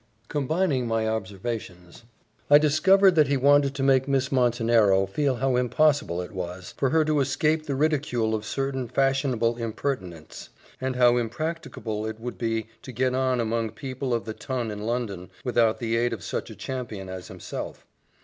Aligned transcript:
Combining 0.29 0.87
my 0.87 1.07
observations, 1.07 2.05
I 2.49 2.57
discovered 2.57 3.13
that 3.13 3.27
he 3.27 3.37
wanted 3.37 3.75
to 3.75 3.83
make 3.83 4.07
Miss 4.07 4.31
Montenero 4.31 5.05
feel 5.05 5.35
how 5.35 5.57
impossible 5.57 6.23
it 6.23 6.31
was 6.31 6.73
for 6.75 6.89
her 6.89 7.05
to 7.05 7.19
escape 7.19 7.67
the 7.67 7.75
ridicule 7.75 8.33
of 8.33 8.43
certain 8.43 8.87
fashionable 8.87 9.57
impertinents, 9.57 10.49
and 10.81 10.95
how 10.95 11.17
impracticable 11.17 12.07
it 12.07 12.19
would 12.19 12.39
be 12.39 12.65
to 12.81 12.91
get 12.91 13.13
on 13.13 13.39
among 13.39 13.73
people 13.73 14.11
of 14.11 14.25
the 14.25 14.33
ton 14.33 14.71
in 14.71 14.81
London, 14.87 15.29
without 15.45 15.77
the 15.77 15.95
aid 15.95 16.13
of 16.13 16.23
such 16.23 16.49
a 16.49 16.55
champion 16.55 17.07
as 17.07 17.27
himself. 17.27 17.85